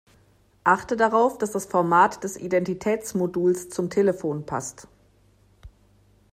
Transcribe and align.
Achte 0.63 0.97
darauf, 0.97 1.37
dass 1.37 1.51
das 1.51 1.67
Format 1.67 2.23
des 2.23 2.35
Identitätsmoduls 2.35 3.69
zum 3.69 3.91
Telefon 3.91 4.47
passt. 4.47 4.87